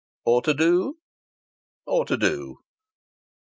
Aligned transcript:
"Or 0.25 0.41
to 0.41 0.55
do?" 0.55 0.97
"Or 1.85 2.05
to 2.05 2.17
do." 2.17 2.57